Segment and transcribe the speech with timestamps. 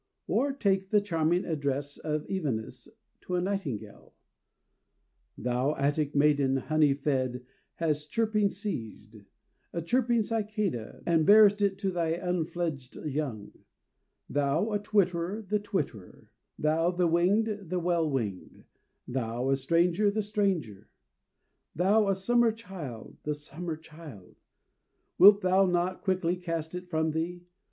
[0.27, 2.87] Or take the charming address of Evenus
[3.21, 4.15] to a nightingale:
[5.39, 9.17] "_Thou Attic maiden, honey fed, hast chirping seized
[9.71, 13.51] a chirping cicada, and bearest it to thy unfledged young,
[14.27, 18.63] thou, a twitterer, the twitterer, thou, the winged, the well winged,
[19.07, 20.89] thou, a stranger, the stranger,
[21.75, 24.35] thou, a summer child, the summer child!
[25.19, 27.43] Wilt thou not quickly cast it from thee?